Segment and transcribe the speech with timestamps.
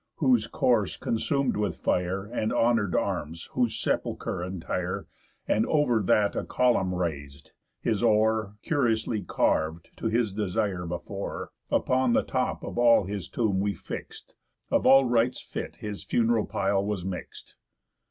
[0.15, 5.05] Whose corse consum'd with fire, And honour'd arms, whose sepulchre entire,
[5.47, 12.13] And over that a column rais'd, his oar, Curiously carv'd, to his desire before, Upon
[12.13, 14.33] the top of all his tomb we fix'd.
[14.71, 17.53] Of all rites fit his funeral pile was mix'd.